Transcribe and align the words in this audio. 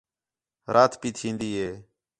رات 0.73 0.91
پئی 1.01 1.09
تھین٘دی 1.17 1.49
ہے 1.61 1.71